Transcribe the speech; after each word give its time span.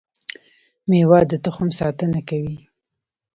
مېوه 0.89 1.19
د 1.31 1.33
تخم 1.45 1.67
ساتنه 1.79 2.19
کوي 2.29 2.57